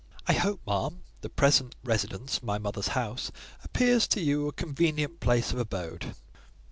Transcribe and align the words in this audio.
"I 0.25 0.33
hope, 0.33 0.61
ma'am, 0.65 1.03
the 1.21 1.29
present 1.29 1.75
residence, 1.83 2.41
my 2.41 2.57
mother's 2.57 2.87
house, 2.97 3.31
appears 3.63 4.07
to 4.07 4.19
you 4.19 4.47
a 4.47 4.51
convenient 4.51 5.19
place 5.19 5.51
of 5.51 5.59
abode?" 5.59 6.15